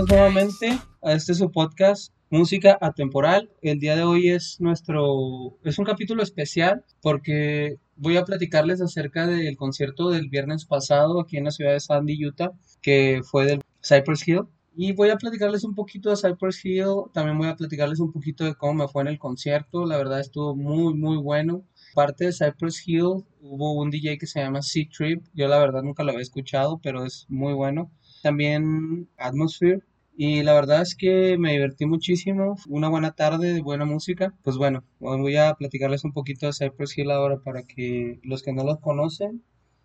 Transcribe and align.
Bienvenidos 0.00 0.32
nuevamente 0.32 0.82
a 1.02 1.12
este 1.12 1.34
su 1.34 1.52
podcast 1.52 2.14
Música 2.30 2.78
Atemporal. 2.80 3.50
El 3.60 3.80
día 3.80 3.96
de 3.96 4.02
hoy 4.02 4.30
es 4.30 4.56
nuestro, 4.58 5.58
es 5.62 5.78
un 5.78 5.84
capítulo 5.84 6.22
especial 6.22 6.86
porque 7.02 7.76
voy 7.96 8.16
a 8.16 8.24
platicarles 8.24 8.80
acerca 8.80 9.26
del 9.26 9.58
concierto 9.58 10.08
del 10.08 10.30
viernes 10.30 10.64
pasado 10.64 11.20
aquí 11.20 11.36
en 11.36 11.44
la 11.44 11.50
ciudad 11.50 11.72
de 11.72 11.80
Sandy, 11.80 12.24
Utah, 12.24 12.52
que 12.80 13.20
fue 13.30 13.44
del 13.44 13.60
Cypress 13.82 14.26
Hill. 14.26 14.44
Y 14.74 14.92
voy 14.92 15.10
a 15.10 15.16
platicarles 15.16 15.64
un 15.64 15.74
poquito 15.74 16.08
de 16.08 16.16
Cypress 16.16 16.64
Hill, 16.64 17.10
también 17.12 17.36
voy 17.36 17.48
a 17.48 17.56
platicarles 17.56 18.00
un 18.00 18.10
poquito 18.10 18.44
de 18.44 18.54
cómo 18.54 18.72
me 18.72 18.88
fue 18.88 19.02
en 19.02 19.08
el 19.08 19.18
concierto. 19.18 19.84
La 19.84 19.98
verdad 19.98 20.20
estuvo 20.20 20.56
muy, 20.56 20.94
muy 20.94 21.18
bueno. 21.18 21.66
Parte 21.94 22.24
de 22.24 22.32
Cypress 22.32 22.88
Hill 22.88 23.26
hubo 23.42 23.74
un 23.74 23.90
DJ 23.90 24.16
que 24.16 24.26
se 24.26 24.40
llama 24.40 24.62
Sea 24.62 24.86
Trip. 24.96 25.26
Yo 25.34 25.46
la 25.46 25.58
verdad 25.58 25.82
nunca 25.82 26.04
lo 26.04 26.12
había 26.12 26.22
escuchado, 26.22 26.80
pero 26.82 27.04
es 27.04 27.26
muy 27.28 27.52
bueno. 27.52 27.90
También 28.22 29.08
Atmosphere. 29.18 29.82
Y 30.22 30.42
la 30.42 30.52
verdad 30.52 30.82
es 30.82 30.96
que 30.96 31.38
me 31.38 31.52
divertí 31.52 31.86
muchísimo. 31.86 32.54
Una 32.68 32.90
buena 32.90 33.12
tarde 33.12 33.54
de 33.54 33.62
buena 33.62 33.86
música. 33.86 34.34
Pues 34.42 34.58
bueno, 34.58 34.84
voy 34.98 35.36
a 35.36 35.54
platicarles 35.54 36.04
un 36.04 36.12
poquito 36.12 36.44
de 36.44 36.52
Cypress 36.52 36.98
Hill 36.98 37.10
ahora 37.10 37.38
para 37.38 37.62
que 37.62 38.20
los 38.22 38.42
que 38.42 38.52
no 38.52 38.62
los 38.62 38.80
conocen 38.80 39.42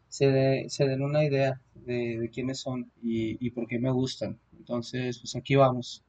se, 0.09 0.65
se 0.67 0.87
den 0.87 1.03
una 1.03 1.23
idea 1.23 1.61
de, 1.75 2.19
de 2.19 2.29
quiénes 2.31 2.59
son 2.59 2.91
y, 3.01 3.37
y, 3.39 3.51
por 3.51 3.65
qué 3.65 3.79
me 3.79 3.89
gustan. 3.91 4.37
Entonces, 4.57 5.19
pues 5.19 5.37
aquí 5.37 5.55
vamos. 5.55 6.03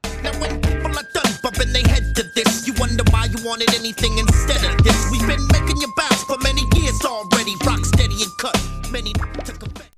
bumping 1.44 1.72
their 1.72 1.86
head 1.86 2.12
to 2.16 2.24
this. 2.34 2.66
You 2.66 2.74
wonder 2.80 3.04
why 3.12 3.26
you 3.26 3.38
wanted 3.46 3.72
anything 3.78 4.18
instead 4.18 4.64
of 4.64 4.82
this. 4.82 5.08
We've 5.12 5.24
been 5.28 5.46
making 5.52 5.80
you 5.80 5.92
bounce 5.96 6.24
for 6.24 6.36
many 6.42 6.62
years 6.74 6.98
already. 7.04 7.54
Rock 7.64 7.84
steady 7.84 8.24
and 8.24 8.32
cut. 8.40 8.58
Many 8.90 9.12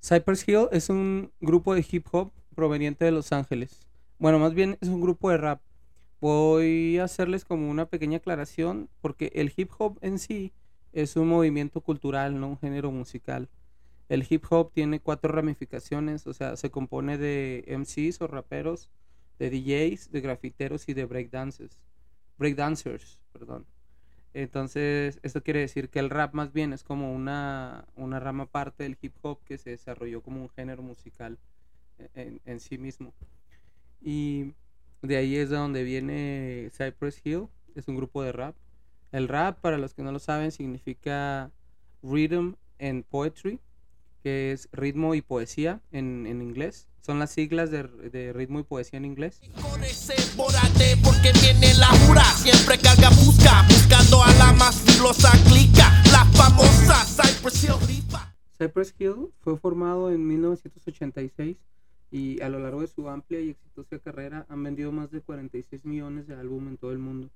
Cypress 0.02 0.46
Hill 0.46 0.68
es 0.70 0.90
un 0.90 1.32
grupo 1.40 1.74
de 1.74 1.82
hip 1.90 2.08
hop 2.12 2.30
proveniente 2.54 3.06
de 3.06 3.12
Los 3.12 3.32
Ángeles. 3.32 3.87
Bueno, 4.18 4.38
más 4.40 4.54
bien 4.54 4.78
es 4.80 4.88
un 4.88 5.00
grupo 5.00 5.30
de 5.30 5.36
rap. 5.36 5.60
Voy 6.20 6.98
a 6.98 7.04
hacerles 7.04 7.44
como 7.44 7.70
una 7.70 7.86
pequeña 7.86 8.18
aclaración 8.18 8.88
porque 9.00 9.30
el 9.34 9.52
hip 9.56 9.70
hop 9.78 9.98
en 10.02 10.18
sí 10.18 10.52
es 10.92 11.14
un 11.16 11.28
movimiento 11.28 11.80
cultural, 11.82 12.40
no 12.40 12.48
un 12.48 12.58
género 12.58 12.90
musical. 12.90 13.48
El 14.08 14.26
hip 14.28 14.44
hop 14.50 14.72
tiene 14.72 15.00
cuatro 15.00 15.32
ramificaciones, 15.32 16.26
o 16.26 16.34
sea, 16.34 16.56
se 16.56 16.70
compone 16.70 17.18
de 17.18 17.64
MCs 17.68 18.20
o 18.22 18.26
raperos, 18.26 18.90
de 19.38 19.50
DJs, 19.50 20.10
de 20.10 20.20
grafiteros 20.20 20.88
y 20.88 20.94
de 20.94 21.04
breakdancers. 21.04 21.78
Breakdancers, 22.38 23.20
perdón. 23.32 23.66
Entonces, 24.34 25.20
esto 25.22 25.42
quiere 25.42 25.60
decir 25.60 25.90
que 25.90 26.00
el 26.00 26.10
rap 26.10 26.34
más 26.34 26.52
bien 26.52 26.72
es 26.72 26.84
como 26.84 27.12
una, 27.14 27.86
una 27.96 28.20
rama 28.20 28.46
parte 28.46 28.84
del 28.84 28.98
hip 29.00 29.14
hop 29.22 29.44
que 29.44 29.58
se 29.58 29.70
desarrolló 29.70 30.22
como 30.22 30.42
un 30.42 30.48
género 30.50 30.82
musical 30.82 31.38
en, 32.14 32.40
en 32.44 32.60
sí 32.60 32.78
mismo. 32.78 33.14
Y 34.00 34.54
de 35.02 35.16
ahí 35.16 35.36
es 35.36 35.50
de 35.50 35.56
donde 35.56 35.84
viene 35.84 36.70
Cypress 36.72 37.20
Hill, 37.24 37.48
es 37.74 37.88
un 37.88 37.96
grupo 37.96 38.22
de 38.22 38.32
rap. 38.32 38.54
El 39.12 39.28
rap, 39.28 39.60
para 39.60 39.78
los 39.78 39.94
que 39.94 40.02
no 40.02 40.12
lo 40.12 40.18
saben, 40.18 40.52
significa 40.52 41.50
Rhythm 42.02 42.54
and 42.78 43.04
Poetry, 43.04 43.60
que 44.22 44.52
es 44.52 44.68
ritmo 44.72 45.14
y 45.14 45.22
poesía 45.22 45.80
en, 45.92 46.26
en 46.26 46.42
inglés. 46.42 46.88
Son 47.00 47.18
las 47.18 47.30
siglas 47.30 47.70
de, 47.70 47.84
de, 47.84 48.32
ritmo 48.34 48.60
y 48.60 48.64
poesía 48.64 48.98
en 48.98 49.06
inglés. 49.06 49.40
porque 51.02 51.32
viene 51.40 51.74
la 51.74 51.86
jura, 51.86 52.24
siempre 52.24 52.76
carga 52.78 53.08
busca, 53.10 53.64
buscando 53.68 54.22
a 54.22 54.30
la 54.34 54.52
más 54.52 54.82
filosa 54.82 55.30
clica, 55.46 55.90
la 56.12 56.24
famosa 56.26 57.04
Cypress 57.06 57.64
Hill 57.64 57.98
Cypress 58.58 58.94
Hill 58.98 59.32
fue 59.40 59.56
formado 59.56 60.10
en 60.10 60.26
1986 60.26 61.56
y 62.10 62.40
a 62.40 62.48
lo 62.48 62.58
largo 62.58 62.80
de 62.80 62.86
su 62.86 63.08
amplia 63.08 63.40
y 63.40 63.50
exitosa 63.50 63.98
carrera 63.98 64.46
han 64.48 64.62
vendido 64.62 64.92
más 64.92 65.10
de 65.10 65.20
46 65.20 65.84
millones 65.84 66.26
de 66.26 66.34
álbumes 66.34 66.70
en 66.70 66.76
todo 66.78 66.92
el 66.92 66.98
mundo. 66.98 67.28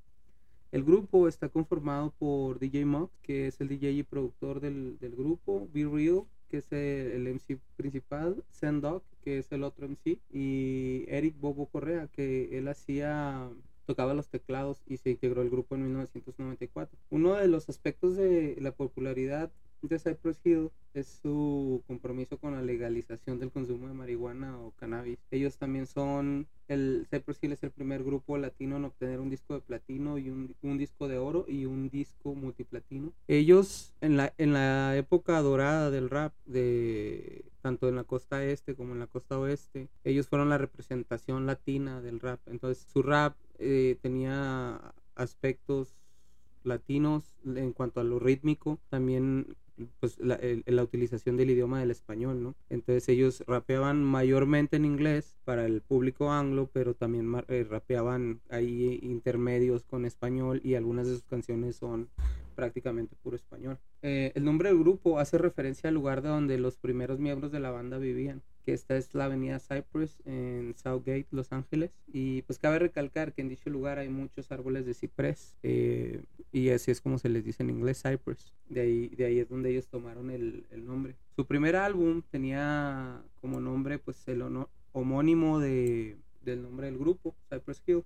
El 0.70 0.84
grupo 0.84 1.28
está 1.28 1.48
conformado 1.48 2.14
por 2.18 2.58
DJ 2.58 2.86
Mox, 2.86 3.12
que 3.22 3.46
es 3.46 3.60
el 3.60 3.68
DJ 3.68 3.90
y 3.92 4.02
productor 4.02 4.60
del, 4.60 4.98
del 4.98 5.14
grupo, 5.14 5.68
Be 5.72 5.84
Real, 5.84 6.24
que 6.52 6.58
es 6.58 6.70
el, 6.70 7.26
MC 7.34 7.58
principal, 7.76 8.44
Sendog, 8.50 9.02
que 9.22 9.38
es 9.38 9.50
el 9.52 9.64
otro 9.64 9.88
MC, 9.88 10.18
y 10.30 11.06
Eric 11.08 11.34
Bobo 11.40 11.66
Correa, 11.66 12.08
que 12.08 12.58
él 12.58 12.68
hacía 12.68 13.48
tocaba 13.86 14.14
los 14.14 14.28
teclados 14.28 14.82
y 14.86 14.98
se 14.98 15.10
integró 15.10 15.40
al 15.40 15.48
grupo 15.48 15.74
en 15.74 15.84
1994. 15.84 16.98
Uno 17.10 17.34
de 17.34 17.48
los 17.48 17.68
aspectos 17.70 18.16
de 18.16 18.56
la 18.60 18.72
popularidad 18.72 19.50
de 19.88 19.98
Cypress 19.98 20.40
Hill 20.44 20.70
es 20.94 21.20
su 21.22 21.82
compromiso 21.86 22.38
con 22.38 22.52
la 22.52 22.62
legalización 22.62 23.38
del 23.38 23.50
consumo 23.50 23.88
de 23.88 23.94
marihuana 23.94 24.58
o 24.58 24.72
cannabis. 24.72 25.18
Ellos 25.30 25.56
también 25.56 25.86
son, 25.86 26.46
el 26.68 27.06
Cypress 27.10 27.38
Hill 27.42 27.52
es 27.52 27.62
el 27.62 27.70
primer 27.70 28.04
grupo 28.04 28.36
latino 28.38 28.76
en 28.76 28.84
obtener 28.84 29.20
un 29.20 29.30
disco 29.30 29.54
de 29.54 29.60
platino 29.60 30.18
y 30.18 30.28
un, 30.30 30.54
un, 30.62 30.78
disco 30.78 31.08
de 31.08 31.18
oro 31.18 31.44
y 31.48 31.64
un 31.64 31.88
disco 31.88 32.34
multiplatino. 32.34 33.12
Ellos 33.28 33.92
en 34.00 34.16
la, 34.16 34.32
en 34.38 34.52
la 34.52 34.96
época 34.96 35.40
dorada 35.40 35.90
del 35.90 36.10
rap, 36.10 36.34
de 36.46 37.44
tanto 37.62 37.88
en 37.88 37.96
la 37.96 38.04
costa 38.04 38.44
este 38.44 38.74
como 38.74 38.92
en 38.92 39.00
la 39.00 39.06
costa 39.06 39.38
oeste, 39.38 39.88
ellos 40.04 40.28
fueron 40.28 40.48
la 40.50 40.58
representación 40.58 41.46
latina 41.46 42.00
del 42.02 42.20
rap. 42.20 42.40
Entonces 42.46 42.86
su 42.92 43.02
rap 43.02 43.36
eh, 43.58 43.96
tenía 44.02 44.94
aspectos 45.14 45.94
latinos 46.64 47.34
en 47.44 47.72
cuanto 47.72 48.00
a 48.00 48.04
lo 48.04 48.18
rítmico, 48.18 48.78
también 48.88 49.56
pues 50.00 50.18
la, 50.18 50.38
la, 50.66 50.82
utilización 50.82 51.36
del 51.36 51.50
idioma 51.50 51.80
del 51.80 51.90
español, 51.90 52.42
¿no? 52.42 52.54
Entonces 52.68 53.08
ellos 53.08 53.42
rapeaban 53.46 54.02
mayormente 54.02 54.76
en 54.76 54.84
inglés 54.84 55.36
para 55.44 55.64
el 55.64 55.80
público 55.80 56.30
anglo, 56.30 56.68
pero 56.72 56.94
también 56.94 57.32
eh, 57.48 57.66
rapeaban 57.68 58.40
ahí 58.50 58.98
intermedios 59.02 59.84
con 59.84 60.04
español 60.04 60.60
y 60.62 60.74
algunas 60.74 61.06
de 61.06 61.14
sus 61.14 61.24
canciones 61.24 61.76
son 61.76 62.08
prácticamente 62.54 63.16
puro 63.22 63.36
español. 63.36 63.78
Eh, 64.02 64.32
el 64.34 64.44
nombre 64.44 64.68
del 64.68 64.78
grupo 64.78 65.18
hace 65.18 65.38
referencia 65.38 65.88
al 65.88 65.94
lugar 65.94 66.22
de 66.22 66.28
donde 66.28 66.58
los 66.58 66.76
primeros 66.76 67.18
miembros 67.18 67.52
de 67.52 67.60
la 67.60 67.70
banda 67.70 67.98
vivían, 67.98 68.42
que 68.64 68.72
esta 68.72 68.96
es 68.96 69.14
la 69.14 69.24
avenida 69.24 69.58
Cypress 69.58 70.20
en 70.24 70.74
Southgate, 70.76 71.26
Los 71.30 71.52
Ángeles. 71.52 71.90
Y 72.12 72.42
pues 72.42 72.58
cabe 72.58 72.78
recalcar 72.78 73.32
que 73.32 73.42
en 73.42 73.48
dicho 73.48 73.70
lugar 73.70 73.98
hay 73.98 74.08
muchos 74.08 74.52
árboles 74.52 74.86
de 74.86 74.94
ciprés 74.94 75.54
eh, 75.62 76.22
y 76.52 76.68
así 76.68 76.90
es 76.90 77.00
como 77.00 77.18
se 77.18 77.30
les 77.30 77.44
dice 77.44 77.62
en 77.62 77.70
inglés 77.70 78.02
Cypress. 78.02 78.52
De 78.68 78.82
ahí, 78.82 79.08
de 79.08 79.24
ahí 79.24 79.38
es 79.38 79.48
donde 79.48 79.70
ellos 79.70 79.88
tomaron 79.88 80.30
el, 80.30 80.66
el 80.70 80.84
nombre. 80.84 81.16
Su 81.34 81.46
primer 81.46 81.76
álbum 81.76 82.22
tenía 82.30 83.22
como 83.40 83.58
nombre 83.58 83.98
pues 83.98 84.28
el 84.28 84.42
homónimo 84.92 85.58
de, 85.58 86.18
del 86.42 86.62
nombre 86.62 86.86
del 86.86 86.98
grupo, 86.98 87.34
Cypress 87.48 87.82
Hill. 87.86 88.04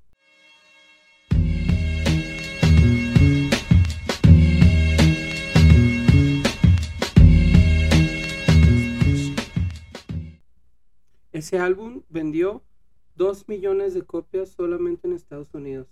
Ese 11.33 11.59
álbum 11.59 12.03
vendió 12.09 12.63
2 13.17 13.49
millones 13.49 13.93
de 13.93 14.03
copias 14.03 14.51
solamente 14.51 15.07
en 15.07 15.15
Estados 15.15 15.53
Unidos. 15.53 15.87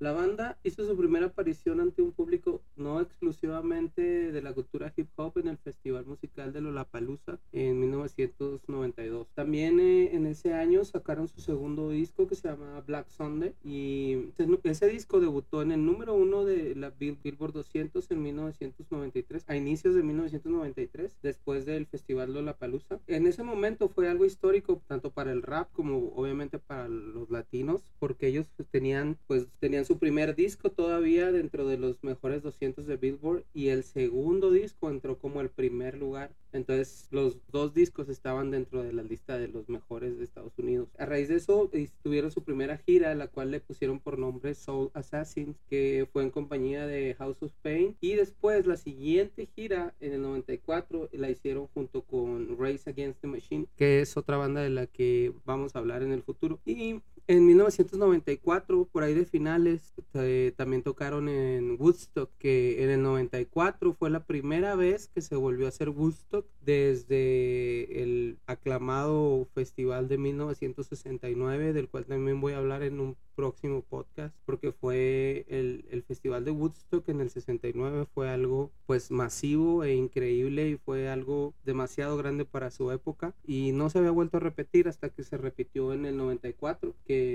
La 0.00 0.12
banda 0.12 0.56
hizo 0.62 0.86
su 0.86 0.96
primera 0.96 1.26
aparición 1.26 1.80
ante 1.80 2.02
un 2.02 2.12
público 2.12 2.62
no 2.76 3.00
exclusivamente 3.00 4.30
de 4.30 4.42
la 4.42 4.52
cultura 4.52 4.92
hip 4.96 5.08
hop 5.16 5.38
en 5.38 5.48
el 5.48 5.58
Festival 5.58 6.06
Musical 6.06 6.52
de 6.52 6.60
Lollapalooza 6.60 7.40
en 7.50 7.80
1992. 7.80 9.26
También 9.34 9.80
eh, 9.80 10.14
en 10.14 10.26
ese 10.26 10.54
año 10.54 10.84
sacaron 10.84 11.26
su 11.26 11.40
segundo 11.40 11.90
disco 11.90 12.28
que 12.28 12.36
se 12.36 12.46
llama 12.46 12.80
Black 12.86 13.08
Sunday 13.08 13.54
y 13.64 14.28
ese 14.62 14.86
disco 14.86 15.18
debutó 15.18 15.62
en 15.62 15.72
el 15.72 15.84
número 15.84 16.14
uno 16.14 16.44
de 16.44 16.76
la 16.76 16.90
Billboard 16.90 17.52
200 17.54 18.08
en 18.12 18.22
1993, 18.22 19.44
a 19.48 19.56
inicios 19.56 19.96
de 19.96 20.04
1993, 20.04 21.16
después 21.22 21.66
del 21.66 21.86
Festival 21.86 22.32
Lollapalooza. 22.34 23.00
En 23.08 23.26
ese 23.26 23.42
momento 23.42 23.88
fue 23.88 24.08
algo 24.08 24.24
histórico 24.24 24.80
tanto 24.86 25.10
para 25.10 25.32
el 25.32 25.42
rap 25.42 25.72
como 25.72 26.12
obviamente 26.14 26.60
para 26.60 26.86
los 26.86 27.30
latinos 27.30 27.82
porque 27.98 28.28
ellos 28.28 28.46
tenían 28.70 29.18
pues 29.26 29.48
tenían 29.58 29.87
su 29.88 29.98
primer 29.98 30.36
disco 30.36 30.70
todavía 30.70 31.32
dentro 31.32 31.66
de 31.66 31.78
los 31.78 32.04
mejores 32.04 32.42
200 32.42 32.86
de 32.86 32.98
Billboard 32.98 33.44
y 33.54 33.68
el 33.68 33.82
segundo 33.84 34.50
disco 34.50 34.90
entró 34.90 35.16
como 35.16 35.40
el 35.40 35.48
primer 35.48 35.96
lugar. 35.96 36.30
Entonces 36.52 37.08
los 37.10 37.38
dos 37.50 37.72
discos 37.72 38.10
estaban 38.10 38.50
dentro 38.50 38.82
de 38.82 38.92
la 38.92 39.02
lista 39.02 39.38
de 39.38 39.48
los 39.48 39.70
mejores 39.70 40.18
de 40.18 40.24
Estados 40.24 40.52
Unidos. 40.58 40.90
A 40.98 41.06
raíz 41.06 41.28
de 41.28 41.36
eso 41.36 41.70
tuvieron 42.02 42.30
su 42.30 42.42
primera 42.44 42.76
gira, 42.76 43.14
la 43.14 43.28
cual 43.28 43.50
le 43.50 43.60
pusieron 43.60 43.98
por 43.98 44.18
nombre 44.18 44.54
Soul 44.54 44.90
Assassins, 44.92 45.56
que 45.70 46.06
fue 46.12 46.22
en 46.22 46.30
compañía 46.30 46.86
de 46.86 47.14
House 47.14 47.42
of 47.42 47.52
Pain. 47.62 47.96
Y 48.02 48.12
después 48.14 48.66
la 48.66 48.76
siguiente 48.76 49.48
gira 49.56 49.94
en 50.00 50.12
el 50.12 50.20
94 50.20 51.08
la 51.12 51.30
hicieron 51.30 51.66
junto 51.68 52.02
con 52.02 52.58
Race 52.58 52.90
Against 52.90 53.22
the 53.22 53.26
Machine, 53.26 53.66
que 53.74 54.02
es 54.02 54.18
otra 54.18 54.36
banda 54.36 54.60
de 54.60 54.68
la 54.68 54.86
que 54.86 55.32
vamos 55.46 55.74
a 55.74 55.78
hablar 55.78 56.02
en 56.02 56.12
el 56.12 56.22
futuro. 56.22 56.60
Y 56.66 57.00
En 57.30 57.44
1994, 57.44 58.88
por 58.90 59.02
ahí 59.02 59.12
de 59.12 59.26
finales, 59.26 59.92
eh, 60.14 60.54
también 60.56 60.82
tocaron 60.82 61.28
en 61.28 61.76
Woodstock, 61.78 62.30
que 62.38 62.82
en 62.82 62.88
el 62.88 63.02
94 63.02 63.92
fue 63.92 64.08
la 64.08 64.24
primera 64.24 64.74
vez 64.76 65.08
que 65.08 65.20
se 65.20 65.36
volvió 65.36 65.66
a 65.66 65.68
hacer 65.68 65.90
Woodstock 65.90 66.46
desde 66.62 68.02
el 68.02 68.38
aclamado 68.46 69.46
festival 69.54 70.08
de 70.08 70.16
1969, 70.16 71.74
del 71.74 71.90
cual 71.90 72.06
también 72.06 72.40
voy 72.40 72.54
a 72.54 72.58
hablar 72.58 72.82
en 72.82 72.98
un 72.98 73.16
próximo 73.38 73.82
podcast, 73.82 74.34
porque 74.44 74.72
fue 74.72 75.46
el, 75.48 75.84
el 75.92 76.02
festival 76.02 76.44
de 76.44 76.50
Woodstock 76.50 77.08
en 77.08 77.20
el 77.20 77.30
69 77.30 78.06
fue 78.12 78.28
algo 78.28 78.72
pues 78.86 79.12
masivo 79.12 79.84
e 79.84 79.94
increíble 79.94 80.70
y 80.70 80.76
fue 80.76 81.08
algo 81.08 81.54
demasiado 81.64 82.16
grande 82.16 82.44
para 82.44 82.72
su 82.72 82.90
época 82.90 83.34
y 83.46 83.70
no 83.70 83.90
se 83.90 84.00
había 84.00 84.10
vuelto 84.10 84.38
a 84.38 84.40
repetir 84.40 84.88
hasta 84.88 85.10
que 85.10 85.22
se 85.22 85.36
repitió 85.36 85.92
en 85.92 86.04
el 86.04 86.16
94, 86.16 86.96
que 87.06 87.28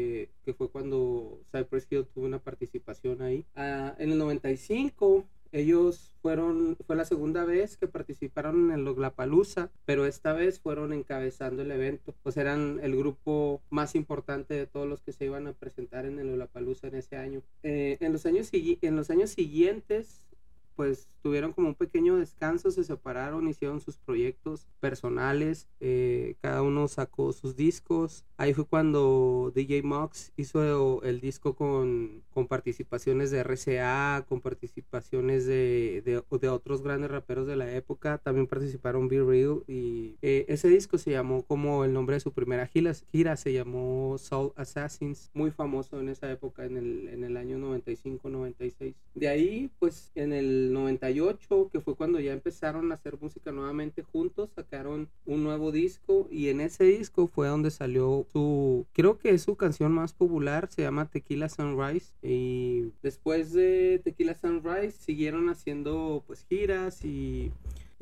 que, 0.45 0.53
fue 0.53 0.69
cuando 0.69 1.39
Cypress 1.51 1.87
Hill 1.89 2.05
tuvo 2.13 2.25
una 2.25 2.39
participación 2.39 3.21
ahí. 3.21 3.45
Ah, 3.55 3.95
en 3.97 4.11
el 4.11 4.17
95 4.17 5.25
ellos 5.53 6.11
fueron, 6.21 6.75
fue 6.85 6.95
la 6.95 7.05
segunda 7.05 7.45
vez 7.45 7.77
que 7.77 7.87
participaron 7.87 8.65
en 8.65 8.79
el 8.79 8.85
Lollapalooza, 8.85 9.69
pero 9.85 10.05
esta 10.05 10.33
vez 10.33 10.59
fueron 10.59 10.91
encabezando 10.91 11.61
el 11.61 11.71
evento, 11.71 12.13
pues 12.23 12.37
eran 12.37 12.79
el 12.81 12.95
grupo 12.95 13.61
más 13.69 13.95
importante 13.95 14.55
de 14.55 14.65
todos 14.65 14.87
los 14.87 15.01
que 15.01 15.13
se 15.13 15.25
iban 15.25 15.47
a 15.47 15.53
presentar 15.53 16.05
en 16.05 16.19
el 16.19 16.27
Lollapalooza 16.27 16.87
en 16.87 16.95
ese 16.95 17.17
año. 17.17 17.41
Eh, 17.61 17.97
en, 18.01 18.11
los 18.11 18.25
años, 18.25 18.49
en 18.51 18.95
los 18.95 19.09
años 19.11 19.29
siguientes, 19.29 20.25
pues 20.75 21.07
tuvieron 21.23 21.53
como 21.53 21.69
un 21.69 21.75
pequeño 21.75 22.17
descanso, 22.17 22.69
se 22.69 22.83
separaron, 22.83 23.47
hicieron 23.47 23.79
sus 23.79 23.97
proyectos 23.97 24.67
personales, 24.81 25.69
eh, 25.79 26.35
cada 26.41 26.61
uno 26.61 26.87
sacó 26.87 27.31
sus 27.31 27.55
discos. 27.55 28.25
Ahí 28.37 28.53
fue 28.53 28.65
cuando 28.65 29.51
DJ 29.55 29.83
Mox 29.83 30.33
hizo 30.35 31.01
el 31.03 31.21
disco 31.21 31.55
con, 31.55 32.23
con 32.29 32.47
participaciones 32.47 33.31
de 33.31 33.39
RCA, 33.39 34.25
con 34.27 34.41
participaciones 34.41 35.45
de, 35.45 36.01
de, 36.03 36.49
otros 36.49 36.81
grandes 36.81 37.09
raperos 37.09 37.47
de 37.47 37.55
la 37.55 37.73
época. 37.73 38.17
También 38.17 38.47
participaron 38.47 39.07
Be 39.07 39.23
Real 39.23 39.63
y 39.65 40.17
eh, 40.21 40.45
ese 40.49 40.67
disco 40.67 40.97
se 40.97 41.11
llamó 41.11 41.43
como 41.43 41.85
el 41.85 41.93
nombre 41.93 42.15
de 42.15 42.19
su 42.19 42.33
primera 42.33 42.67
gira, 42.67 42.93
gira 43.11 43.37
se 43.37 43.53
llamó 43.53 44.17
Soul 44.17 44.51
Assassins, 44.57 45.31
muy 45.33 45.51
famoso 45.51 46.01
en 46.01 46.09
esa 46.09 46.29
época, 46.29 46.65
en 46.65 46.75
el, 46.75 47.07
en 47.07 47.23
el 47.23 47.37
año 47.37 47.57
95-96. 47.57 48.93
De 49.15 49.27
ahí, 49.29 49.71
pues 49.79 50.11
en 50.15 50.33
el 50.33 50.62
98 50.71 51.69
que 51.71 51.81
fue 51.81 51.95
cuando 51.95 52.19
ya 52.19 52.31
empezaron 52.31 52.91
a 52.91 52.95
hacer 52.95 53.17
música 53.19 53.51
nuevamente 53.51 54.03
juntos, 54.03 54.51
sacaron 54.55 55.09
un 55.25 55.43
nuevo 55.43 55.71
disco 55.71 56.27
y 56.31 56.49
en 56.49 56.61
ese 56.61 56.83
disco 56.85 57.27
fue 57.27 57.47
donde 57.47 57.71
salió 57.71 58.25
su, 58.31 58.85
creo 58.93 59.17
que 59.17 59.31
es 59.31 59.41
su 59.41 59.55
canción 59.55 59.91
más 59.91 60.13
popular, 60.13 60.69
se 60.71 60.83
llama 60.83 61.09
Tequila 61.09 61.49
Sunrise 61.49 62.13
y 62.21 62.91
después 63.01 63.51
de 63.51 63.99
Tequila 64.03 64.35
Sunrise 64.35 64.95
siguieron 64.97 65.49
haciendo 65.49 66.23
pues 66.27 66.45
giras 66.47 67.03
y 67.03 67.51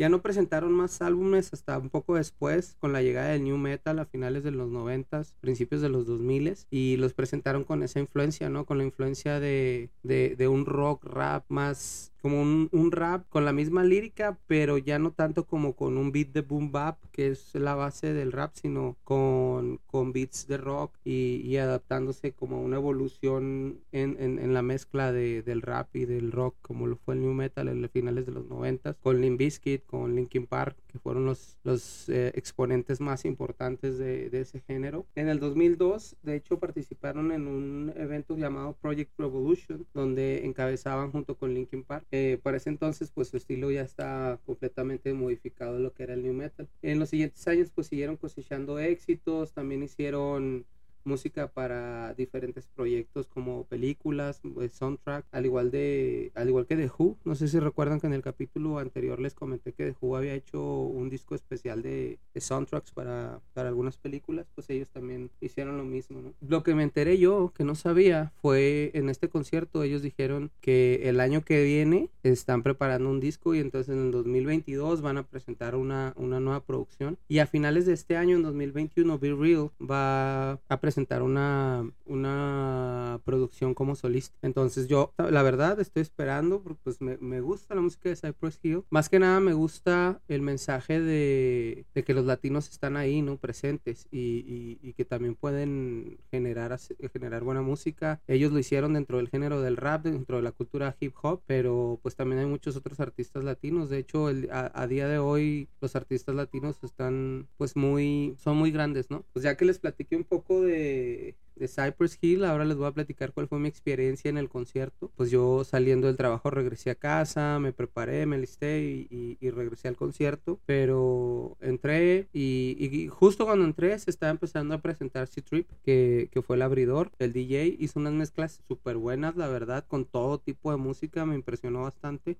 ya 0.02 0.10
no 0.10 0.24
presentaron 0.24 0.72
más 0.72 1.00
álbumes 1.04 1.54
hasta 1.54 1.78
un 1.78 1.90
poco 1.90 2.16
después, 2.16 2.76
con 2.80 2.92
la 2.92 3.04
llegada 3.04 3.30
del 3.30 3.44
New 3.44 3.58
Metal 3.58 4.00
a 4.00 4.06
finales 4.06 4.44
de 4.44 4.50
los 4.50 4.70
90, 4.70 5.22
principios 5.42 5.82
de 5.82 5.90
los 5.90 6.08
2000 6.08 6.58
y 6.72 6.98
los 6.98 7.14
presentaron 7.14 7.64
con 7.64 7.84
esa 7.84 8.00
influencia, 8.00 8.50
¿no? 8.50 8.66
Con 8.66 8.80
la 8.80 8.84
influencia 8.84 9.40
de, 9.40 9.92
de, 10.02 10.36
de 10.36 10.48
un 10.48 10.66
rock 10.66 11.04
rap 11.06 11.46
más 11.50 12.11
como 12.22 12.42
un, 12.42 12.70
un, 12.72 12.92
rap 12.92 13.28
con 13.30 13.46
la 13.46 13.54
misma 13.54 13.84
lírica, 13.84 14.38
pero 14.48 14.78
ya 14.78 15.00
no 15.00 15.12
tanto 15.12 15.46
como 15.46 15.74
con 15.76 15.98
un 15.98 16.12
beat 16.12 16.30
de 16.30 16.42
boom 16.42 16.72
bap, 16.72 16.98
que 17.12 17.30
es 17.30 17.56
la 17.56 17.76
base 17.76 18.14
del 18.14 18.32
rap, 18.32 18.52
sino 18.54 18.98
con, 19.04 19.80
con 19.88 20.14
beats 20.14 20.48
de 20.48 20.58
rock 20.58 20.94
y, 21.04 21.42
y 21.44 21.58
adaptándose 21.58 22.34
como 22.34 22.62
una 22.62 22.78
evolución 22.78 23.80
en, 23.92 24.18
en, 24.20 24.40
en 24.40 24.54
la 24.54 24.62
mezcla 24.62 25.12
de, 25.12 25.42
del 25.42 25.62
rap 25.62 25.96
y 25.96 26.06
del 26.06 26.32
rock, 26.32 26.56
como 26.62 26.88
lo 26.88 26.98
fue 26.98 27.16
el 27.16 27.22
new 27.22 27.34
metal 27.34 27.68
en 27.68 27.82
los 27.82 27.92
finales 27.92 28.26
de 28.26 28.34
los 28.34 28.48
90, 28.48 28.94
con 28.96 29.20
Limp 29.20 29.40
Bizkit, 29.40 29.86
con 29.86 30.16
Linkin 30.16 30.46
Park, 30.46 30.78
que 30.92 31.00
fueron 31.00 31.26
los, 31.26 31.58
los 31.64 32.10
eh, 32.10 32.32
exponentes 32.36 33.00
más 33.00 33.26
importantes 33.26 33.98
de, 33.98 34.30
de 34.30 34.42
ese 34.42 34.62
género. 34.62 35.06
En 35.16 35.30
el 35.30 35.40
2002, 35.40 36.18
de 36.22 36.36
hecho, 36.36 36.60
participaron 36.60 37.32
en 37.32 37.48
un 37.48 37.94
evento 37.96 38.38
llamado 38.38 38.74
Project 38.82 39.12
Revolution, 39.18 39.88
donde 39.94 40.46
encabezaban 40.46 41.12
junto 41.12 41.36
con 41.36 41.54
Linkin 41.54 41.84
Park 41.84 42.06
eh, 42.12 42.40
para 42.42 42.58
ese 42.58 42.70
entonces, 42.70 43.12
pues 43.12 43.30
su 43.30 43.38
estilo 43.38 43.72
ya 43.72 43.82
está 43.82 44.40
completamente 44.46 45.14
modificado 45.14 45.76
de 45.76 45.80
lo 45.80 45.94
que 45.94 46.04
era 46.04 46.14
el 46.14 46.24
new 46.24 46.34
metal. 46.34 46.68
En 46.82 47.00
los 47.00 47.10
siguientes 47.10 47.48
años, 47.48 47.72
pues 47.74 47.88
siguieron 47.88 48.18
cosechando 48.18 48.80
éxitos, 48.80 49.54
también 49.54 49.84
hicieron 49.84 50.66
música 51.04 51.48
para 51.48 52.14
diferentes 52.14 52.68
proyectos 52.68 53.28
como 53.28 53.66
películas, 53.66 54.42
pues, 54.54 54.74
soundtrack, 54.74 55.26
al 55.32 55.46
igual 55.46 55.72
de 55.72 56.32
al 56.36 56.50
igual 56.50 56.66
que 56.66 56.76
The 56.76 56.90
Who. 56.98 57.18
No 57.26 57.36
sé 57.36 57.48
si 57.48 57.60
recuerdan 57.60 58.00
que 58.00 58.08
en 58.08 58.14
el 58.14 58.22
capítulo 58.22 58.80
anterior 58.80 59.20
les 59.20 59.34
comenté 59.34 59.74
que 59.74 59.92
The 59.92 59.96
Who 60.00 60.16
había 60.16 60.34
hecho 60.34 60.62
un 60.62 61.10
disco 61.10 61.36
especial 61.36 61.82
de, 61.82 62.20
soundtracks 62.36 62.92
para, 62.92 63.40
para, 63.54 63.70
algunas 63.70 63.98
películas, 63.98 64.48
pues 64.56 64.70
ellos 64.70 64.90
también 64.90 65.30
hicieron 65.40 65.78
lo 65.78 65.84
mismo, 65.84 66.22
¿no? 66.22 66.34
Lo 66.42 66.64
que 66.64 66.74
me 66.74 66.84
enteré 66.84 67.18
yo, 67.18 67.54
que 67.56 67.64
no 67.64 67.76
sabía, 67.76 68.34
fue 68.42 68.92
en 68.94 69.10
este 69.10 69.30
concierto 69.30 69.84
ellos 69.84 70.02
dijeron 70.02 70.52
que 70.60 71.08
el 71.10 71.20
año 71.20 71.44
que 71.44 71.64
viene 71.64 72.10
están 72.24 72.64
preparando 72.64 73.10
un 73.10 73.20
disco 73.20 73.54
y 73.56 73.60
entonces 73.60 73.96
en 73.96 74.06
el 74.06 74.12
2022 74.12 75.02
van 75.02 75.18
a 75.18 75.24
presentar 75.24 75.76
una, 75.76 76.14
una 76.18 76.40
nueva 76.40 76.64
producción 76.64 77.18
y 77.28 77.40
a 77.40 77.48
finales 77.48 77.86
de 77.86 77.94
este 77.94 78.18
año, 78.18 78.36
en 78.36 78.44
2021, 78.44 79.20
Be 79.20 79.34
Real 79.34 79.70
va 79.80 80.54
a 80.54 80.78
presentar 80.80 80.91
presentar 80.92 81.22
una, 81.24 81.90
una 82.06 83.22
producción 83.24 83.74
como 83.74 83.96
solista. 83.96 84.38
Entonces 84.42 84.90
yo, 84.90 85.14
la 85.18 85.42
verdad, 85.42 85.80
estoy 85.80 86.02
esperando 86.02 86.62
porque 86.62 86.82
pues 86.84 87.00
me, 87.00 87.18
me 87.20 87.40
gusta 87.40 87.76
la 87.76 87.82
música 87.82 88.10
de 88.10 88.18
Cypress 88.18 88.60
Hill. 88.62 88.84
Más 88.90 89.08
que 89.08 89.18
nada 89.18 89.40
me 89.40 89.54
gusta 89.54 90.20
el 90.28 90.42
mensaje 90.42 91.00
de, 91.00 91.86
de 91.96 92.04
que 92.04 92.14
los 92.14 92.26
latinos 92.26 92.70
están 92.70 92.98
ahí, 92.98 93.22
¿no? 93.22 93.38
Presentes 93.38 94.06
y, 94.12 94.80
y, 94.82 94.92
que 94.92 95.06
también 95.06 95.36
pueden 95.36 96.20
generar, 96.30 96.78
generar 97.14 97.46
buena 97.46 97.62
música. 97.62 98.20
Ellos 98.28 98.52
lo 98.52 98.60
hicieron 98.60 98.94
dentro 98.94 99.16
del 99.16 99.30
género 99.30 99.62
del 99.62 99.78
rap, 99.78 100.04
dentro 100.04 100.36
de 100.36 100.44
la 100.44 100.52
cultura 100.52 100.98
hip 101.00 101.14
hop, 101.22 101.42
pero 101.48 102.02
pues 102.04 102.18
también 102.18 102.42
hay 102.42 102.48
muchos 102.48 102.76
otros 102.76 103.00
artistas 103.00 103.46
latinos. 103.46 103.90
De 103.90 104.00
hecho, 104.00 104.28
el, 104.30 104.50
a, 104.52 104.70
a 104.74 104.88
día 104.88 105.08
de 105.08 105.20
hoy 105.20 105.70
los 105.80 105.96
artistas 105.96 106.36
latinos 106.36 106.84
están 106.84 107.48
pues 107.56 107.78
muy, 107.78 108.36
son 108.38 108.58
muy 108.58 108.72
grandes, 108.72 109.10
¿no? 109.10 109.24
Pues 109.32 109.44
ya 109.44 109.56
que 109.56 109.64
les 109.64 109.80
platiqué 109.80 110.18
un 110.18 110.26
poco 110.26 110.62
de 110.62 110.81
de, 110.82 111.36
Cypress 111.68 112.18
Hill, 112.20 112.44
ahora 112.44 112.66
les 112.66 112.76
voy 112.76 112.88
a 112.88 112.92
platicar 112.92 113.34
cuál 113.34 113.48
fue 113.48 113.60
mi 113.60 113.70
experiencia 113.70 114.30
en 114.30 114.40
el 114.40 114.50
concierto. 114.50 115.12
Pues 115.16 115.30
yo 115.30 115.64
saliendo 115.64 116.08
del 116.08 116.18
trabajo 116.18 116.50
regresé 116.50 116.90
a 116.90 116.96
casa, 116.96 117.60
me 117.60 117.72
preparé, 117.72 118.26
me 118.26 118.40
listé 118.40 118.82
y, 118.82 119.38
regresé 119.52 119.88
al 119.88 119.96
concierto, 119.96 120.60
pero 120.66 121.58
entré 121.62 122.28
y, 122.34 123.10
justo 123.12 123.46
cuando 123.46 123.66
entré 123.66 123.98
se 124.00 124.10
estaba 124.10 124.32
empezando 124.32 124.74
a 124.74 124.82
presentar 124.82 125.28
C-Trip, 125.28 125.70
que, 125.84 126.30
que 126.32 126.42
fue 126.42 126.56
el 126.56 126.64
abridor, 126.64 127.12
el 127.20 127.32
DJ, 127.32 127.76
hizo 127.80 128.00
unas 128.00 128.14
mezclas 128.14 128.60
súper 128.68 128.98
buenas, 128.98 129.36
la 129.36 129.48
verdad, 129.48 129.86
con 129.88 130.06
todo 130.06 130.40
tipo 130.40 130.72
de 130.72 130.78
música, 130.78 131.26
me 131.26 131.36
impresionó 131.36 131.84
bastante. 131.84 132.38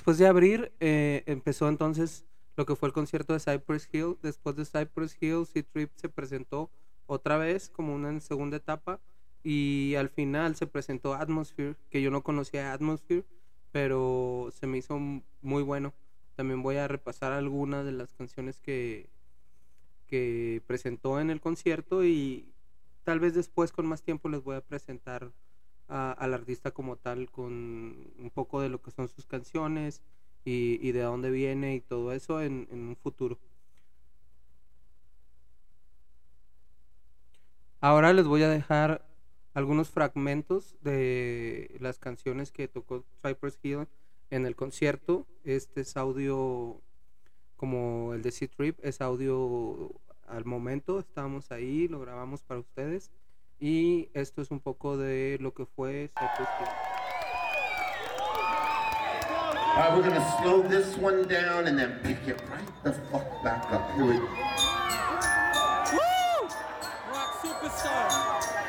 Después 0.00 0.16
de 0.16 0.26
abrir, 0.26 0.72
eh, 0.80 1.24
empezó 1.26 1.68
entonces 1.68 2.24
lo 2.56 2.64
que 2.64 2.74
fue 2.74 2.88
el 2.88 2.94
concierto 2.94 3.34
de 3.34 3.38
Cypress 3.38 3.86
Hill. 3.92 4.16
Después 4.22 4.56
de 4.56 4.64
Cypress 4.64 5.14
Hill, 5.20 5.44
C-Trip 5.44 5.90
se 5.94 6.08
presentó 6.08 6.70
otra 7.04 7.36
vez 7.36 7.68
como 7.68 7.94
una 7.94 8.18
segunda 8.20 8.56
etapa 8.56 8.98
y 9.44 9.96
al 9.96 10.08
final 10.08 10.56
se 10.56 10.66
presentó 10.66 11.12
Atmosphere, 11.12 11.76
que 11.90 12.00
yo 12.00 12.10
no 12.10 12.22
conocía 12.22 12.72
Atmosphere, 12.72 13.26
pero 13.72 14.48
se 14.58 14.66
me 14.66 14.78
hizo 14.78 14.98
muy 15.42 15.62
bueno. 15.62 15.92
También 16.34 16.62
voy 16.62 16.76
a 16.76 16.88
repasar 16.88 17.32
algunas 17.32 17.84
de 17.84 17.92
las 17.92 18.14
canciones 18.14 18.58
que, 18.58 19.10
que 20.06 20.62
presentó 20.66 21.20
en 21.20 21.28
el 21.28 21.42
concierto 21.42 22.06
y 22.06 22.54
tal 23.04 23.20
vez 23.20 23.34
después 23.34 23.70
con 23.70 23.84
más 23.84 24.00
tiempo 24.00 24.30
les 24.30 24.42
voy 24.42 24.56
a 24.56 24.62
presentar 24.62 25.30
al 25.90 26.34
artista 26.34 26.70
como 26.70 26.96
tal 26.96 27.30
con 27.30 28.12
un 28.18 28.30
poco 28.32 28.60
de 28.60 28.68
lo 28.68 28.80
que 28.80 28.92
son 28.92 29.08
sus 29.08 29.26
canciones 29.26 30.02
y, 30.44 30.92
de 30.92 31.00
dónde 31.00 31.30
viene 31.30 31.74
y 31.74 31.80
todo 31.80 32.12
eso 32.12 32.40
en, 32.40 32.68
un 32.70 32.96
futuro. 32.96 33.38
Ahora 37.80 38.12
les 38.12 38.26
voy 38.26 38.42
a 38.42 38.48
dejar 38.48 39.04
algunos 39.52 39.90
fragmentos 39.90 40.76
de 40.82 41.76
las 41.80 41.98
canciones 41.98 42.52
que 42.52 42.68
tocó 42.68 43.04
Cypress 43.22 43.58
Hill 43.62 43.88
en 44.30 44.46
el 44.46 44.54
concierto. 44.54 45.26
Este 45.44 45.80
es 45.80 45.96
audio 45.96 46.80
como 47.56 48.14
el 48.14 48.22
de 48.22 48.30
C-Trip, 48.30 48.78
es 48.82 49.00
audio 49.00 49.90
al 50.26 50.44
momento, 50.44 51.00
estábamos 51.00 51.50
ahí, 51.50 51.88
lo 51.88 52.00
grabamos 52.00 52.42
para 52.42 52.60
ustedes 52.60 53.10
y 53.60 54.08
esto 54.14 54.40
es 54.42 54.50
un 54.50 54.60
poco 54.60 54.96
de 54.96 55.36
lo 55.40 55.52
que 55.52 55.66
fue 55.66 56.10
Alright, 59.76 59.96
we're 59.96 60.02
gonna 60.02 60.38
slow 60.42 60.62
this 60.62 60.96
one 60.96 61.28
down 61.28 61.68
and 61.68 61.78
then 61.78 62.00
pick 62.02 62.26
it 62.26 62.40
right 62.50 62.70
the 62.82 62.92
fuck 62.92 63.42
back 63.44 63.70
up. 63.72 63.94
Here 63.94 64.04
we 64.04 64.14
go. 64.14 64.26
Woo! 65.92 66.48
Rock 67.12 67.40
superstar. 67.42 68.60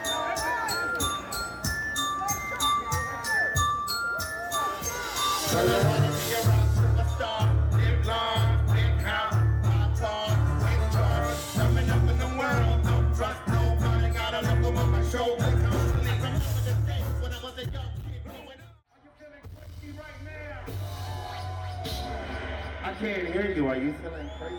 Are 23.71 23.77
you 23.77 23.93
feeling 24.03 24.29
crazy? 24.37 24.57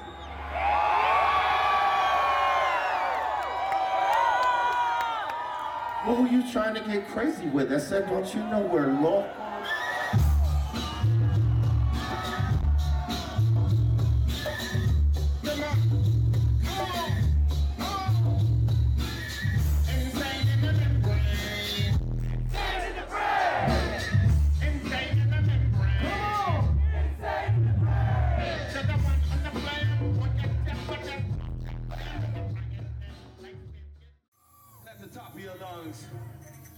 What 6.06 6.18
were 6.18 6.28
you 6.28 6.50
trying 6.50 6.72
to 6.76 6.80
get 6.80 7.06
crazy 7.08 7.46
with? 7.48 7.70
I 7.74 7.76
said, 7.76 8.08
don't 8.08 8.34
you 8.34 8.42
know 8.44 8.60
we're 8.60 8.90
law? 9.02 9.41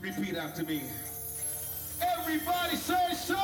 Repeat 0.04 0.36
after 0.36 0.62
me. 0.64 0.82
Everybody 2.18 2.76
say 2.76 3.14
Cypress! 3.14 3.38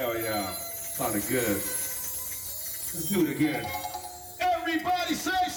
Hell 0.00 0.18
yeah, 0.18 0.52
sounded 0.52 1.22
good. 1.28 1.46
Let's 1.46 3.08
do 3.08 3.24
it 3.24 3.30
again. 3.36 3.64
Everybody 4.40 5.14
say 5.14 5.48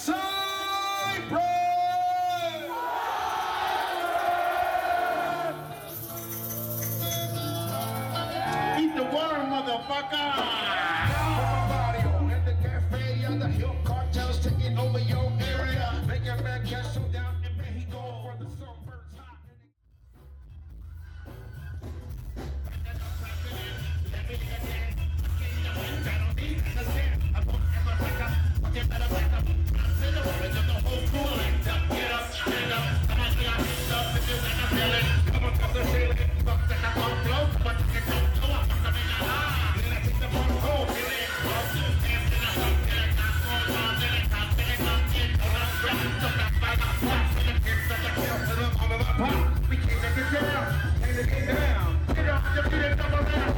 Come 52.56 52.74
around, 52.74 52.98
come 52.98 53.14
around, 53.14 53.54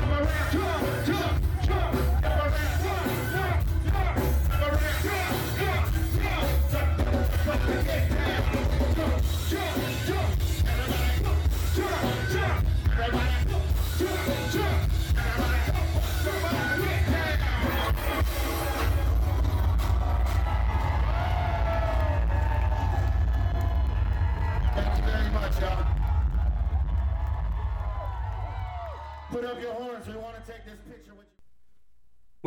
come 0.00 0.12
around. 0.12 1.07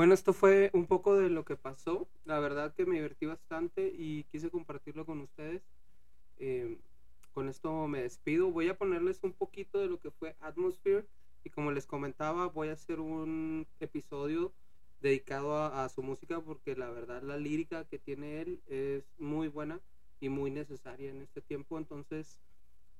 Bueno, 0.01 0.15
esto 0.15 0.33
fue 0.33 0.71
un 0.73 0.87
poco 0.87 1.15
de 1.15 1.29
lo 1.29 1.45
que 1.45 1.55
pasó. 1.55 2.09
La 2.25 2.39
verdad 2.39 2.73
que 2.73 2.87
me 2.87 2.95
divertí 2.95 3.27
bastante 3.27 3.93
y 3.95 4.23
quise 4.31 4.49
compartirlo 4.49 5.05
con 5.05 5.21
ustedes. 5.21 5.61
Eh, 6.39 6.79
con 7.33 7.47
esto 7.47 7.87
me 7.87 8.01
despido. 8.01 8.49
Voy 8.49 8.67
a 8.67 8.79
ponerles 8.79 9.19
un 9.21 9.31
poquito 9.31 9.77
de 9.77 9.85
lo 9.85 9.99
que 9.99 10.09
fue 10.09 10.35
Atmosphere. 10.39 11.05
Y 11.43 11.51
como 11.51 11.71
les 11.71 11.85
comentaba, 11.85 12.47
voy 12.47 12.69
a 12.69 12.73
hacer 12.73 12.99
un 12.99 13.67
episodio 13.79 14.51
dedicado 15.01 15.55
a, 15.55 15.87
su 15.89 16.01
música 16.01 16.41
porque 16.41 16.75
la 16.75 16.89
verdad 16.89 17.21
la 17.21 17.37
lírica 17.37 17.85
que 17.85 17.99
tiene 17.99 18.41
él 18.41 18.59
es 18.65 19.03
muy 19.19 19.49
buena 19.49 19.81
y 20.19 20.29
muy 20.29 20.49
necesaria 20.49 21.11
en 21.11 21.21
este 21.21 21.41
tiempo. 21.41 21.77
Entonces, 21.77 22.39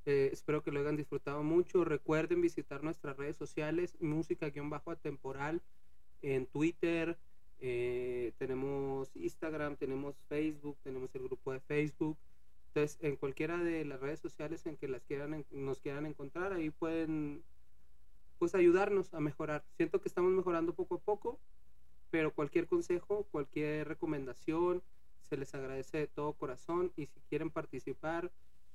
eh, 0.05 0.29
espero 0.31 0.61
que 0.61 0.71
lo 0.71 0.81
hayan 0.81 0.97
disfrutado 0.97 1.41
mucho. 1.41 1.83
Recuerden 1.83 2.41
visitar 2.41 2.83
nuestras 2.83 3.17
redes 3.17 3.37
sociales, 3.37 3.97
música-atemporal, 3.99 5.63
en 6.21 6.45
Twitter, 6.45 7.17
eh, 7.59 8.33
tenemos 8.37 9.15
Instagram, 9.15 9.75
tenemos 9.75 10.15
Facebook, 10.27 10.77
tenemos 10.83 11.13
el 11.15 11.23
grupo 11.23 11.51
de 11.51 11.59
Facebook. 11.59 12.17
Entonces, 12.67 12.97
en 13.01 13.15
cualquiera 13.15 13.57
de 13.57 13.85
las 13.85 13.99
redes 13.99 14.19
sociales 14.19 14.65
en 14.65 14.77
que 14.77 14.87
las 14.87 15.03
quieran, 15.03 15.45
nos 15.51 15.79
quieran 15.79 16.05
encontrar, 16.05 16.53
ahí 16.53 16.69
pueden 16.69 17.43
pues 18.39 18.55
ayudarnos 18.55 19.13
a 19.13 19.19
mejorar. 19.19 19.63
Siento 19.77 20.01
que 20.01 20.07
estamos 20.07 20.31
mejorando 20.31 20.73
poco 20.73 20.95
a 20.95 20.99
poco, 20.99 21.39
pero 22.09 22.33
cualquier 22.33 22.67
consejo, 22.67 23.27
cualquier 23.31 23.87
recomendación, 23.87 24.81
se 25.29 25.37
les 25.37 25.53
agradece 25.53 25.99
de 25.99 26.07
todo 26.07 26.33
corazón 26.33 26.91
y 26.95 27.05
si 27.05 27.19
quieren 27.29 27.51
participar, 27.51 28.31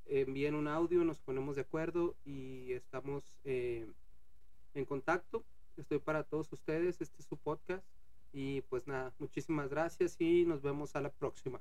envíen 0.06 0.54
un 0.54 0.68
audio, 0.68 1.04
nos 1.04 1.18
ponemos 1.18 1.56
de 1.56 1.62
acuerdo 1.62 2.14
y 2.24 2.72
estamos 2.72 3.38
eh, 3.44 3.86
en 4.74 4.84
contacto. 4.84 5.44
Estoy 5.76 5.98
para 5.98 6.22
todos 6.22 6.52
ustedes, 6.52 7.00
este 7.00 7.20
es 7.20 7.26
su 7.26 7.36
podcast 7.36 7.84
y 8.32 8.62
pues 8.62 8.86
nada, 8.86 9.12
muchísimas 9.18 9.68
gracias 9.68 10.16
y 10.18 10.44
nos 10.44 10.62
vemos 10.62 10.94
a 10.96 11.00
la 11.00 11.10
próxima. 11.10 11.60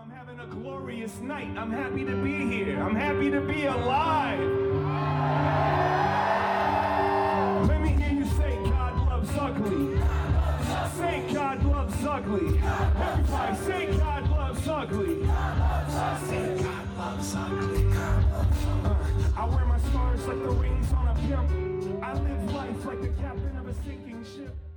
I'm 0.00 0.10
having 0.10 0.38
a 0.38 0.46
glorious 0.46 1.20
night. 1.20 1.56
I'm 1.56 1.72
happy 1.72 2.04
to 2.04 2.22
be 2.22 2.46
here. 2.46 2.80
I'm 2.80 2.94
happy 2.94 3.30
to 3.30 3.40
be 3.40 3.64
alive. 3.66 4.38
Let 7.68 7.80
me 7.80 7.88
hear 7.88 8.12
you 8.12 8.24
say 8.36 8.56
God 8.64 8.96
loves 9.08 9.30
ugly. 9.36 10.00
Say 10.96 11.32
God 11.34 11.64
loves 11.64 12.04
ugly. 12.04 12.58
Everybody 12.58 13.56
say 13.66 13.98
God 13.98 14.30
loves 14.30 14.68
ugly. 14.68 15.14
Say 16.28 16.62
God 16.62 16.96
loves 16.96 17.34
ugly. 17.34 17.86
Uh, 17.92 18.94
I 19.36 19.44
wear 19.46 19.64
my 19.66 19.78
scars 19.78 20.26
like 20.26 20.38
the 20.38 20.50
rings 20.50 20.92
on 20.92 21.08
a 21.08 21.14
pimp. 21.14 21.67
Like 22.88 23.02
the 23.02 23.08
captain 23.20 23.54
of 23.58 23.68
a 23.68 23.74
sinking 23.84 24.24
ship. 24.24 24.67